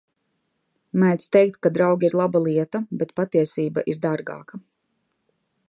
[1.01, 4.61] Mēdz teikt, ka draugi ir laba lieta, bet patiesība ir dārgāka.